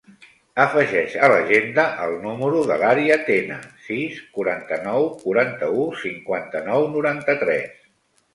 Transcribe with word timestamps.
Afegeix 0.61 1.17
a 1.25 1.27
l'agenda 1.31 1.83
el 2.05 2.15
número 2.23 2.63
de 2.71 2.77
l'Arya 2.83 3.17
Tena: 3.27 3.59
sis, 3.89 4.17
quaranta-nou, 4.39 5.07
quaranta-u, 5.27 5.85
cinquanta-nou, 6.07 6.89
noranta-tres. 6.97 7.79